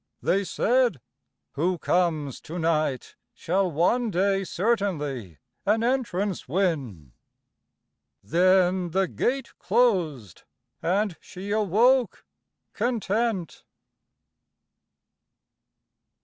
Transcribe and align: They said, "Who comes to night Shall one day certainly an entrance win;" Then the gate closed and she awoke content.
They 0.23 0.43
said, 0.43 0.99
"Who 1.51 1.77
comes 1.77 2.41
to 2.41 2.57
night 2.57 3.15
Shall 3.35 3.71
one 3.71 4.09
day 4.09 4.43
certainly 4.43 5.37
an 5.63 5.83
entrance 5.83 6.47
win;" 6.47 7.11
Then 8.23 8.89
the 8.89 9.07
gate 9.07 9.53
closed 9.59 10.41
and 10.81 11.17
she 11.21 11.51
awoke 11.51 12.25
content. 12.73 13.63